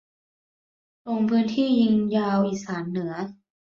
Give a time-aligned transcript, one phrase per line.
[1.05, 3.13] ลงพื้นที่ยิงยาวอีสานเหนือ